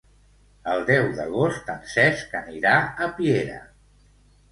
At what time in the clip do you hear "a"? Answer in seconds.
2.85-3.11